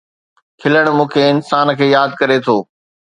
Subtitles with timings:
[0.61, 2.57] کلڻ مون کي انسان کي ياد ڪري ٿو